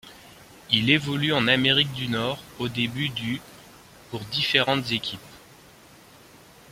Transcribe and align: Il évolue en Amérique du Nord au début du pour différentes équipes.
Il 0.71 0.89
évolue 0.89 1.31
en 1.31 1.47
Amérique 1.47 1.93
du 1.93 2.07
Nord 2.07 2.43
au 2.57 2.67
début 2.69 3.09
du 3.09 3.39
pour 4.09 4.21
différentes 4.21 4.91
équipes. 4.91 5.19